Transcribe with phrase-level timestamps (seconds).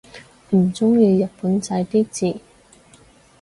[0.55, 2.39] 唔中意日本仔啲字